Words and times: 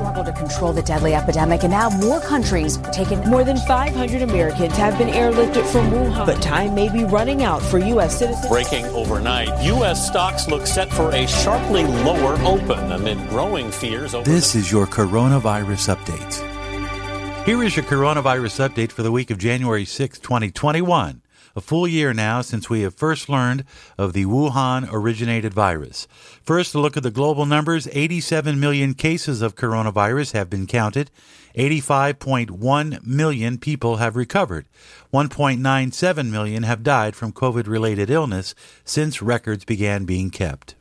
struggle 0.00 0.24
to 0.24 0.32
control 0.32 0.72
the 0.72 0.82
deadly 0.82 1.14
epidemic, 1.14 1.62
and 1.62 1.70
now 1.70 1.90
more 1.90 2.20
countries 2.20 2.78
are 2.78 2.90
taking. 2.90 3.20
More 3.28 3.44
than 3.44 3.58
500 3.58 4.22
Americans 4.22 4.74
have 4.76 4.96
been 4.96 5.08
airlifted 5.08 5.66
from 5.70 5.90
Wuhan, 5.90 6.24
but 6.24 6.40
time 6.40 6.74
may 6.74 6.90
be 6.90 7.04
running 7.04 7.42
out 7.42 7.60
for 7.62 7.78
U.S. 7.78 8.18
citizens. 8.18 8.48
Breaking 8.48 8.86
overnight, 8.86 9.48
U.S. 9.64 10.06
stocks 10.06 10.48
look 10.48 10.66
set 10.66 10.90
for 10.90 11.10
a 11.14 11.26
sharply 11.26 11.84
lower 11.84 12.34
open 12.42 12.92
amid 12.92 13.18
growing 13.28 13.70
fears. 13.70 14.14
Over 14.14 14.28
this 14.28 14.54
is 14.54 14.72
your 14.72 14.86
coronavirus 14.86 15.94
update. 15.94 17.44
Here 17.44 17.62
is 17.62 17.76
your 17.76 17.84
coronavirus 17.84 18.68
update 18.68 18.92
for 18.92 19.02
the 19.02 19.12
week 19.12 19.30
of 19.30 19.36
January 19.36 19.84
6, 19.84 20.18
2021 20.18 21.20
a 21.54 21.60
full 21.60 21.86
year 21.86 22.12
now 22.12 22.40
since 22.40 22.70
we 22.70 22.82
have 22.82 22.94
first 22.94 23.28
learned 23.28 23.64
of 23.98 24.12
the 24.12 24.24
Wuhan 24.24 24.88
originated 24.90 25.54
virus. 25.54 26.06
First, 26.42 26.74
a 26.74 26.80
look 26.80 26.96
at 26.96 27.02
the 27.02 27.10
global 27.10 27.46
numbers 27.46 27.88
87 27.92 28.58
million 28.58 28.94
cases 28.94 29.42
of 29.42 29.56
coronavirus 29.56 30.32
have 30.32 30.50
been 30.50 30.66
counted. 30.66 31.10
85.1 31.56 33.04
million 33.04 33.58
people 33.58 33.96
have 33.96 34.16
recovered. 34.16 34.66
1.97 35.12 36.30
million 36.30 36.62
have 36.62 36.82
died 36.82 37.16
from 37.16 37.32
COVID 37.32 37.66
related 37.66 38.10
illness 38.10 38.54
since 38.84 39.20
records 39.20 39.64
began 39.64 40.04
being 40.04 40.30
kept. 40.30 40.76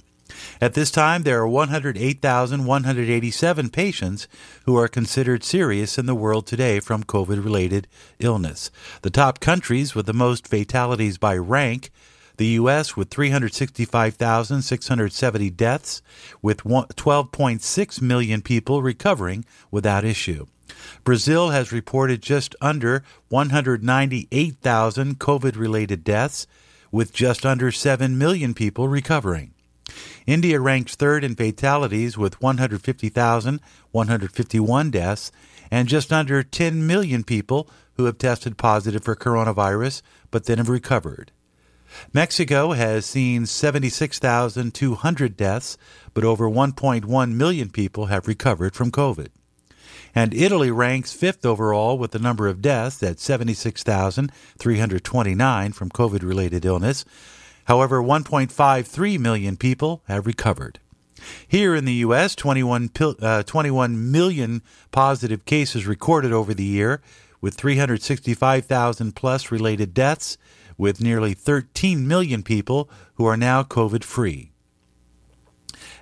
At 0.61 0.73
this 0.73 0.91
time, 0.91 1.23
there 1.23 1.39
are 1.39 1.47
108,187 1.47 3.69
patients 3.69 4.27
who 4.65 4.77
are 4.77 4.87
considered 4.87 5.43
serious 5.43 5.97
in 5.97 6.05
the 6.05 6.15
world 6.15 6.47
today 6.47 6.79
from 6.79 7.03
COVID 7.03 7.43
related 7.43 7.87
illness. 8.19 8.71
The 9.01 9.09
top 9.09 9.39
countries 9.39 9.95
with 9.95 10.05
the 10.05 10.13
most 10.13 10.47
fatalities 10.47 11.17
by 11.17 11.35
rank 11.37 11.89
the 12.39 12.47
U.S. 12.47 12.95
with 12.95 13.09
365,670 13.09 15.49
deaths, 15.49 16.01
with 16.41 16.63
12.6 16.63 18.01
million 18.01 18.41
people 18.41 18.81
recovering 18.81 19.43
without 19.69 20.05
issue. 20.05 20.45
Brazil 21.03 21.49
has 21.49 21.73
reported 21.73 22.21
just 22.21 22.55
under 22.61 23.03
198,000 23.27 25.19
COVID 25.19 25.57
related 25.57 26.05
deaths, 26.05 26.47
with 26.91 27.11
just 27.11 27.45
under 27.45 27.73
7 27.73 28.17
million 28.17 28.53
people 28.53 28.87
recovering. 28.87 29.53
India 30.25 30.59
ranks 30.59 30.95
third 30.95 31.23
in 31.23 31.35
fatalities 31.35 32.17
with 32.17 32.41
150,151 32.41 34.91
deaths 34.91 35.31
and 35.71 35.87
just 35.87 36.11
under 36.11 36.41
10 36.43 36.87
million 36.87 37.23
people 37.23 37.69
who 37.93 38.05
have 38.05 38.17
tested 38.17 38.57
positive 38.57 39.03
for 39.03 39.15
coronavirus 39.15 40.01
but 40.31 40.45
then 40.45 40.57
have 40.57 40.69
recovered. 40.69 41.31
Mexico 42.13 42.73
has 42.73 43.03
seen 43.05 43.45
76,200 43.45 45.37
deaths, 45.37 45.77
but 46.13 46.23
over 46.23 46.49
1.1 46.49 47.33
million 47.33 47.69
people 47.69 48.05
have 48.07 48.27
recovered 48.27 48.73
from 48.75 48.89
COVID. 48.91 49.27
And 50.15 50.33
Italy 50.33 50.71
ranks 50.71 51.13
fifth 51.13 51.45
overall 51.45 51.95
with 51.97 52.11
the 52.11 52.19
number 52.19 52.47
of 52.47 52.61
deaths 52.61 53.01
at 53.03 53.19
76,329 53.19 55.71
from 55.71 55.89
COVID 55.89 56.23
related 56.23 56.65
illness, 56.65 57.05
However, 57.69 58.01
1.53 58.01 59.19
million 59.19 59.55
people 59.55 60.01
have 60.07 60.25
recovered. 60.25 60.79
Here 61.47 61.75
in 61.75 61.85
the 61.85 61.93
U.S., 62.05 62.33
21, 62.33 62.89
uh, 62.99 63.43
21 63.43 64.11
million 64.11 64.63
positive 64.91 65.45
cases 65.45 65.85
recorded 65.85 66.33
over 66.33 66.55
the 66.55 66.63
year, 66.63 66.99
with 67.41 67.53
365,000 67.53 69.15
plus 69.15 69.51
related 69.51 69.93
deaths, 69.93 70.39
with 70.79 70.99
nearly 70.99 71.35
13 71.35 72.07
million 72.07 72.41
people 72.41 72.89
who 73.15 73.25
are 73.25 73.37
now 73.37 73.61
COVID 73.61 74.03
free. 74.03 74.51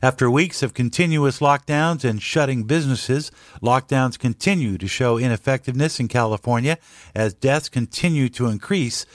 After 0.02 0.32
weeks 0.32 0.64
of 0.64 0.74
continuous 0.74 1.40
lockdowns 1.40 2.06
and 2.06 2.22
shutting 2.22 2.64
businesses, 2.64 3.30
lockdowns 3.62 4.18
continue 4.18 4.78
to 4.78 4.88
show 4.88 5.18
ineffectiveness 5.18 6.00
in 6.00 6.08
California 6.08 6.78
as 7.14 7.34
deaths 7.34 7.68
continue 7.68 8.30
to 8.30 8.48
increase 8.48 9.06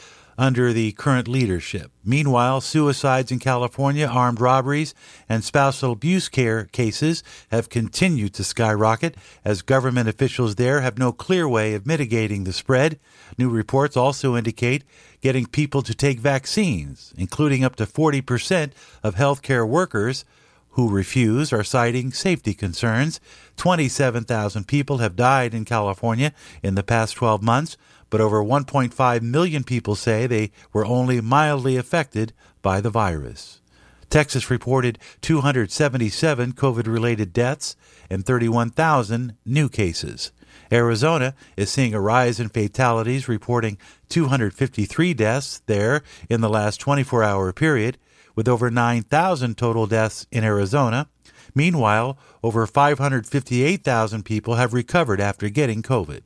under 0.42 0.72
the 0.72 0.90
current 0.90 1.28
leadership. 1.28 1.92
Meanwhile, 2.04 2.62
suicides 2.62 3.30
in 3.30 3.38
California, 3.38 4.08
armed 4.08 4.40
robberies, 4.40 4.92
and 5.28 5.44
spousal 5.44 5.92
abuse 5.92 6.28
care 6.28 6.64
cases 6.64 7.22
have 7.52 7.68
continued 7.68 8.34
to 8.34 8.42
skyrocket 8.42 9.16
as 9.44 9.62
government 9.62 10.08
officials 10.08 10.56
there 10.56 10.80
have 10.80 10.98
no 10.98 11.12
clear 11.12 11.48
way 11.48 11.74
of 11.74 11.86
mitigating 11.86 12.42
the 12.42 12.52
spread. 12.52 12.98
New 13.38 13.50
reports 13.50 13.96
also 13.96 14.36
indicate 14.36 14.82
getting 15.20 15.46
people 15.46 15.80
to 15.80 15.94
take 15.94 16.18
vaccines, 16.18 17.14
including 17.16 17.62
up 17.62 17.76
to 17.76 17.86
40% 17.86 18.72
of 19.04 19.14
healthcare 19.14 19.66
workers 19.66 20.24
who 20.70 20.88
refuse 20.88 21.52
are 21.52 21.62
citing 21.62 22.12
safety 22.12 22.52
concerns. 22.52 23.20
27,000 23.58 24.66
people 24.66 24.98
have 24.98 25.14
died 25.14 25.54
in 25.54 25.64
California 25.64 26.32
in 26.64 26.74
the 26.74 26.82
past 26.82 27.14
12 27.14 27.44
months, 27.44 27.76
but 28.12 28.20
over 28.20 28.44
1.5 28.44 29.22
million 29.22 29.64
people 29.64 29.94
say 29.94 30.26
they 30.26 30.52
were 30.70 30.84
only 30.84 31.18
mildly 31.22 31.78
affected 31.78 32.34
by 32.60 32.78
the 32.78 32.90
virus. 32.90 33.62
Texas 34.10 34.50
reported 34.50 34.98
277 35.22 36.52
COVID 36.52 36.86
related 36.86 37.32
deaths 37.32 37.74
and 38.10 38.26
31,000 38.26 39.34
new 39.46 39.66
cases. 39.70 40.30
Arizona 40.70 41.34
is 41.56 41.70
seeing 41.70 41.94
a 41.94 42.00
rise 42.02 42.38
in 42.38 42.50
fatalities, 42.50 43.28
reporting 43.28 43.78
253 44.10 45.14
deaths 45.14 45.62
there 45.64 46.02
in 46.28 46.42
the 46.42 46.50
last 46.50 46.82
24 46.82 47.22
hour 47.22 47.50
period, 47.54 47.96
with 48.36 48.46
over 48.46 48.70
9,000 48.70 49.56
total 49.56 49.86
deaths 49.86 50.26
in 50.30 50.44
Arizona. 50.44 51.08
Meanwhile, 51.54 52.18
over 52.42 52.66
558,000 52.66 54.22
people 54.22 54.56
have 54.56 54.74
recovered 54.74 55.20
after 55.20 55.48
getting 55.48 55.82
COVID. 55.82 56.20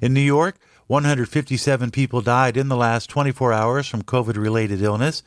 In 0.00 0.12
New 0.14 0.20
York, 0.20 0.58
157 0.86 1.90
people 1.90 2.20
died 2.20 2.56
in 2.56 2.68
the 2.68 2.76
last 2.76 3.08
24 3.08 3.52
hours 3.52 3.86
from 3.86 4.02
COVID 4.02 4.36
related 4.36 4.82
illness. 4.82 5.22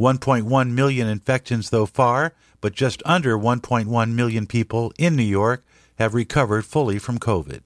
1.1 0.00 0.70
million 0.70 1.06
infections 1.06 1.68
so 1.68 1.86
far, 1.86 2.34
but 2.60 2.74
just 2.74 3.02
under 3.04 3.36
1.1 3.36 4.12
million 4.14 4.46
people 4.46 4.92
in 4.98 5.14
New 5.16 5.22
York 5.22 5.64
have 5.96 6.14
recovered 6.14 6.64
fully 6.64 6.98
from 6.98 7.18
COVID. 7.18 7.60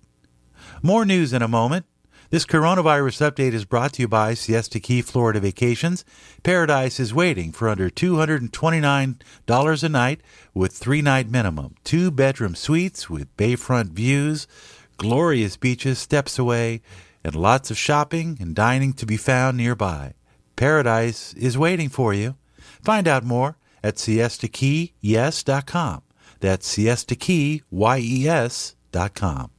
More 0.82 1.04
news 1.04 1.32
in 1.32 1.42
a 1.42 1.48
moment. 1.48 1.87
This 2.28 2.44
coronavirus 2.44 3.31
update 3.31 3.53
is 3.53 3.64
brought 3.64 3.93
to 3.94 4.03
you 4.03 4.08
by 4.08 4.34
Siesta 4.34 4.81
Key 4.81 5.00
Florida 5.00 5.38
Vacations. 5.38 6.04
Paradise 6.43 6.98
is 6.98 7.14
waiting 7.14 7.53
for 7.53 7.69
under 7.69 7.88
$229 7.88 9.82
a 9.82 9.88
night 9.88 10.20
with 10.53 10.72
three 10.72 11.03
night 11.03 11.31
minimum. 11.31 11.76
Two 11.84 12.10
bedroom 12.10 12.56
suites 12.56 13.08
with 13.08 13.37
bayfront 13.37 13.91
views 13.93 14.48
glorious 14.97 15.57
beaches 15.57 15.99
steps 15.99 16.39
away, 16.39 16.83
and 17.25 17.34
lots 17.34 17.71
of 17.71 17.79
shopping 17.79 18.37
and 18.41 18.55
dining 18.55 18.93
to 18.95 19.07
be 19.07 19.17
found 19.17 19.57
nearby. 19.57 20.15
Paradise 20.55 21.33
is 21.34 21.59
waiting 21.59 21.89
for 21.89 22.15
you. 22.15 22.37
Find 22.83 23.09
out 23.09 23.25
more 23.25 23.56
at 23.83 23.97
siestakeyyes.com. 23.97 26.03
That's 26.41 26.77
siestakeyyes.com. 26.77 29.51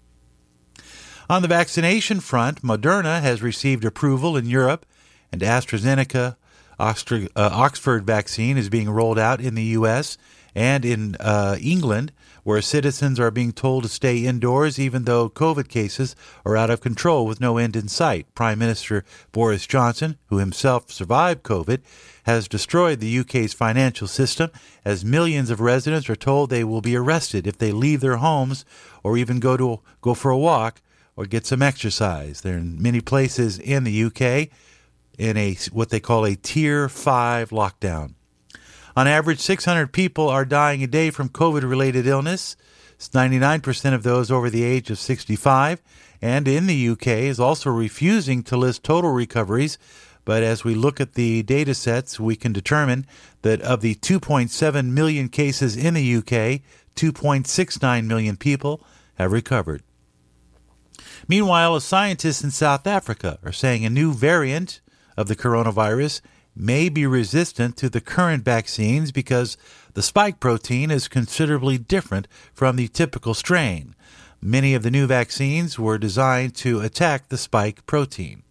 On 1.30 1.42
the 1.42 1.50
vaccination 1.50 2.22
front, 2.22 2.62
Moderna 2.62 3.22
has 3.22 3.42
received 3.42 3.84
approval 3.84 4.38
in 4.38 4.46
Europe, 4.46 4.86
and 5.32 5.42
AstraZeneca 5.42 6.38
uh, 6.80 7.28
Oxford 7.36 8.06
vaccine 8.06 8.58
is 8.58 8.70
being 8.70 8.90
rolled 8.90 9.20
out 9.20 9.42
in 9.42 9.56
the 9.56 9.64
U.S. 9.64 10.18
and 10.58 10.84
in 10.84 11.16
uh, 11.20 11.56
England 11.62 12.12
where 12.44 12.62
citizens 12.64 13.20
are 13.20 13.30
being 13.30 13.52
told 13.52 13.84
to 13.84 13.90
stay 13.90 14.26
indoors 14.26 14.80
even 14.80 15.04
though 15.04 15.30
COVID 15.30 15.68
cases 15.68 16.16
are 16.44 16.58
out 16.58 16.72
of 16.72 16.82
control 16.82 17.28
with 17.28 17.40
no 17.40 17.58
end 17.58 17.76
in 17.76 17.88
sight. 17.88 18.34
Prime 18.34 18.58
Minister 18.58 19.06
Boris 19.32 19.68
Johnson, 19.68 20.18
who 20.28 20.40
himself 20.40 20.90
survived 20.92 21.44
COVID, 21.44 21.82
has 22.24 22.48
destroyed 22.48 23.00
the 23.00 23.20
UK's 23.20 23.54
financial 23.54 24.08
system 24.08 24.50
as 24.84 25.06
millions 25.06 25.52
of 25.52 25.62
residents 25.62 26.10
are 26.10 26.16
told 26.16 26.50
they 26.50 26.64
will 26.64 26.82
be 26.82 26.96
arrested 26.96 27.46
if 27.46 27.60
they 27.60 27.72
leave 27.72 28.02
their 28.02 28.18
homes 28.18 28.66
or 29.04 29.16
even 29.16 29.40
go 29.40 29.58
to 29.58 29.82
go 30.02 30.16
for 30.16 30.32
a 30.32 30.38
walk 30.38 30.82
or 31.16 31.28
get 31.28 31.46
some 31.46 31.62
exercise. 31.62 32.42
They're 32.42 32.58
in 32.58 32.82
many 32.82 33.02
places 33.02 33.60
in 33.60 33.84
the 33.84 34.04
UK 34.06 34.50
in 35.20 35.38
a 35.38 35.56
what 35.72 35.90
they 35.90 36.00
call 36.00 36.26
a 36.26 36.36
tier 36.36 36.90
5 36.90 37.52
lockdown. 37.52 38.16
On 38.98 39.06
average, 39.06 39.40
600 39.40 39.94
people 39.94 40.28
are 40.28 40.44
dying 40.44 40.82
a 40.82 40.88
day 40.88 41.12
from 41.12 41.30
COVID 41.30 41.62
related 41.62 42.08
illness. 42.08 42.56
It's 42.96 43.10
99% 43.10 43.94
of 43.94 44.02
those 44.02 44.32
over 44.32 44.50
the 44.50 44.64
age 44.64 44.90
of 44.90 44.98
65. 44.98 45.84
And 46.20 46.48
in 46.48 46.66
the 46.66 46.90
UK 46.90 47.08
is 47.08 47.40
also 47.40 47.70
refusing 47.70 48.42
to 48.42 48.58
list 48.58 48.84
total 48.84 49.12
recoveries. 49.12 49.78
But 50.26 50.42
as 50.42 50.64
we 50.64 50.74
look 50.74 51.00
at 51.00 51.14
the 51.14 51.44
data 51.44 51.76
sets, 51.76 52.20
we 52.20 52.36
can 52.36 52.54
determine 52.54 53.06
that 53.44 53.62
of 53.62 53.82
the 53.82 53.94
2.7 53.94 54.86
million 54.90 55.30
cases 55.30 55.78
in 55.78 55.94
the 55.94 56.16
UK, 56.16 56.64
2.69 56.96 58.06
million 58.08 58.36
people 58.36 58.84
have 59.20 59.32
recovered. 59.32 59.84
Meanwhile, 61.28 61.80
scientists 61.82 62.44
in 62.44 62.50
South 62.50 62.88
Africa 62.88 63.38
are 63.46 63.52
saying 63.52 63.86
a 63.86 63.92
new 63.92 64.12
variant 64.12 64.82
of 65.16 65.28
the 65.28 65.36
coronavirus 65.36 66.22
may 66.60 66.90
be 66.90 67.06
resistant 67.06 67.78
to 67.78 67.90
the 67.90 68.02
current 68.02 68.44
vaccines 68.44 69.12
because 69.12 69.58
The 69.98 70.04
spike 70.04 70.40
protein 70.40 70.92
is 70.92 71.08
considerably 71.08 71.80
different 71.80 72.28
from 72.54 72.76
the 72.76 72.88
typical 72.88 73.34
strain. 73.34 73.96
Many 74.40 74.76
of 74.76 74.84
the 74.84 74.92
new 74.92 75.08
vaccines 75.08 75.80
were 75.80 75.98
designed 75.98 76.54
to 76.58 76.82
attack 76.82 77.30
the 77.30 77.38
spike 77.38 77.84
protein. 77.88 78.44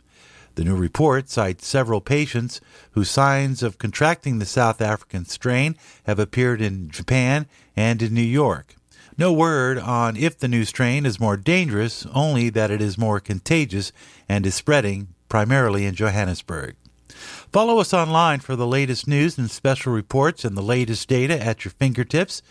The 0.57 0.65
new 0.65 0.75
report 0.75 1.31
cites 1.31 1.65
several 1.65 2.01
patients 2.01 2.61
whose 2.91 3.11
signs 3.11 3.63
of 3.63 3.79
contracting 3.79 4.41
the 4.41 4.45
South 4.45 4.81
African 4.81 5.25
strain 5.25 5.77
have 6.05 6.19
appeared 6.19 6.61
in 6.61 6.91
Japan 6.91 7.47
and 7.77 8.03
in 8.03 8.13
New 8.13 8.23
York. 8.23 8.75
No 9.17 9.33
word 9.33 9.79
on 9.79 10.17
if 10.17 10.37
the 10.37 10.49
new 10.49 10.65
strain 10.65 11.07
is 11.07 11.21
more 11.21 11.37
dangerous, 11.37 12.07
only 12.13 12.51
that 12.51 12.73
it 12.73 12.83
is 12.83 12.99
more 12.99 13.21
contagious 13.21 13.93
and 14.29 14.45
is 14.45 14.57
spreading 14.57 15.15
primarily 15.29 15.87
in 15.87 15.95
Johannesburg. 15.95 16.75
Follow 17.53 17.79
us 17.79 17.95
online 17.95 18.41
for 18.41 18.57
the 18.57 18.67
latest 18.67 19.09
news 19.09 19.39
and 19.39 19.51
special 19.51 19.93
reports 19.93 20.45
and 20.45 20.57
the 20.57 20.63
latest 20.63 21.09
data 21.09 21.41
at 21.43 21.65
your 21.65 21.73
fingertips 21.73 22.43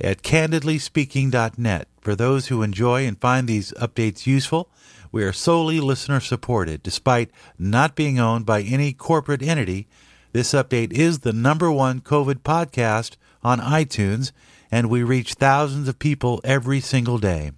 at 0.00 0.22
candidlyspeaking.net. 0.22 1.88
For 2.00 2.14
those 2.14 2.48
who 2.48 2.62
enjoy 2.62 3.06
and 3.06 3.20
find 3.20 3.48
these 3.48 3.72
updates 3.72 4.26
useful, 4.26 4.70
we 5.10 5.24
are 5.24 5.32
solely 5.32 5.80
listener 5.80 6.20
supported. 6.20 6.82
Despite 6.82 7.30
not 7.58 7.96
being 7.96 8.18
owned 8.18 8.46
by 8.46 8.62
any 8.62 8.92
corporate 8.92 9.42
entity, 9.42 9.88
this 10.32 10.52
update 10.52 10.92
is 10.92 11.20
the 11.20 11.32
number 11.32 11.72
one 11.72 12.00
COVID 12.00 12.40
podcast 12.40 13.16
on 13.42 13.60
iTunes, 13.60 14.32
and 14.70 14.90
we 14.90 15.02
reach 15.02 15.34
thousands 15.34 15.88
of 15.88 15.98
people 15.98 16.40
every 16.44 16.80
single 16.80 17.18
day. 17.18 17.52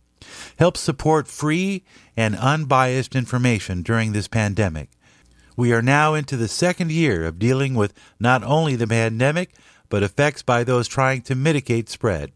Help 0.58 0.76
support 0.76 1.26
free 1.26 1.82
and 2.17 2.37
unbiased 2.37 3.17
information 3.17 3.82
during 3.82 4.12
this 4.12 4.29
pandemic. 4.29 4.91
We 5.61 5.75
are 5.75 5.83
now 5.83 6.15
into 6.15 6.39
the 6.39 6.49
second 6.49 6.91
year 6.91 7.27
of 7.27 7.39
dealing 7.39 7.75
with 7.75 7.93
not 8.19 8.43
only 8.43 8.77
the 8.77 8.87
pandemic, 8.87 9.51
but 9.91 10.03
effects 10.03 10.41
by 10.41 10.65
those 10.65 10.89
trying 10.89 11.21
to 11.25 11.35
mitigate 11.35 11.91
spread. 11.91 12.33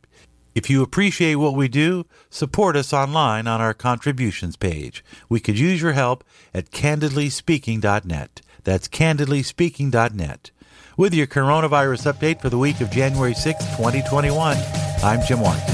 If 0.55 0.69
you 0.69 0.83
appreciate 0.83 1.37
what 1.37 1.55
we 1.55 1.69
do, 1.69 2.05
support 2.29 2.77
us 2.77 2.93
online 2.93 3.47
on 3.47 3.63
our 3.63 3.73
contributions 3.73 4.57
page. 4.57 5.03
We 5.31 5.41
could 5.41 5.59
use 5.59 5.81
your 5.81 5.93
help 5.93 6.23
at 6.53 6.71
candidlyspeaking.net. 6.71 8.43
That's 8.63 8.89
candidlyspeaking.net. 8.89 10.51
With 10.99 11.15
your 11.15 11.27
coronavirus 11.27 12.13
update 12.13 12.43
for 12.43 12.51
the 12.51 12.59
week 12.59 12.83
of 12.83 12.91
January 12.91 13.33
6, 13.33 13.65
2021, 13.79 14.59
I'm 15.03 15.23
Jim 15.27 15.41
Watkins. 15.41 15.74